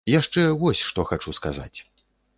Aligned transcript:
Яшчэ 0.19 0.45
вось 0.63 0.81
што 0.87 1.05
хачу 1.13 1.37
сказаць. 1.39 1.77